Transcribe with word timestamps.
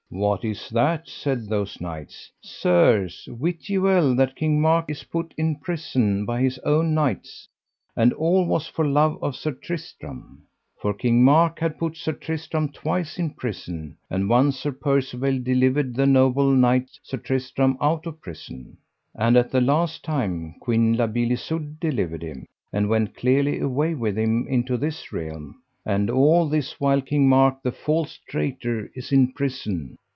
What 0.13 0.43
is 0.43 0.67
that? 0.71 1.07
said 1.07 1.47
those 1.47 1.79
knights. 1.79 2.33
Sirs, 2.41 3.29
wit 3.31 3.69
ye 3.69 3.77
well 3.77 4.13
that 4.15 4.35
King 4.35 4.59
Mark 4.59 4.89
is 4.89 5.05
put 5.05 5.33
in 5.37 5.55
prison 5.55 6.25
by 6.25 6.41
his 6.41 6.59
own 6.65 6.93
knights, 6.93 7.47
and 7.95 8.11
all 8.11 8.45
was 8.45 8.67
for 8.67 8.85
love 8.85 9.17
of 9.23 9.37
Sir 9.37 9.53
Tristram; 9.53 10.41
for 10.81 10.93
King 10.93 11.23
Mark 11.23 11.59
had 11.59 11.77
put 11.79 11.95
Sir 11.95 12.11
Tristram 12.11 12.67
twice 12.73 13.17
in 13.17 13.35
prison, 13.35 13.95
and 14.09 14.27
once 14.27 14.59
Sir 14.59 14.73
Percivale 14.73 15.39
delivered 15.39 15.95
the 15.95 16.05
noble 16.05 16.51
knight 16.51 16.89
Sir 17.03 17.17
Tristram 17.17 17.77
out 17.79 18.05
of 18.05 18.19
prison. 18.19 18.77
And 19.15 19.37
at 19.37 19.49
the 19.49 19.61
last 19.61 20.03
time 20.03 20.55
Queen 20.59 20.97
La 20.97 21.07
Beale 21.07 21.31
Isoud 21.31 21.79
delivered 21.79 22.21
him, 22.21 22.45
and 22.73 22.89
went 22.89 23.15
clearly 23.15 23.59
away 23.61 23.95
with 23.95 24.17
him 24.17 24.45
into 24.49 24.75
this 24.75 25.13
realm; 25.13 25.55
and 25.85 26.09
all 26.11 26.47
this 26.49 26.81
while 26.81 27.01
King 27.01 27.27
Mark, 27.29 27.63
the 27.63 27.71
false 27.71 28.19
traitor, 28.29 28.91
is 28.93 29.13
in 29.13 29.31
prison. 29.31 29.97